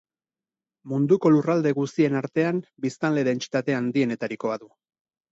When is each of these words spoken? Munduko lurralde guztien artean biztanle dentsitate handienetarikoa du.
Munduko 0.91 1.31
lurralde 1.33 1.73
guztien 1.79 2.15
artean 2.21 2.61
biztanle 2.85 3.25
dentsitate 3.27 3.75
handienetarikoa 3.81 4.57
du. 4.63 4.71